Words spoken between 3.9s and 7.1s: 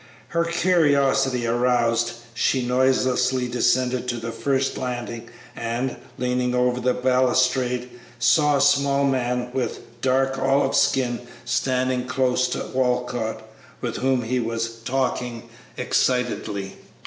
to the first landing, and, leaning over the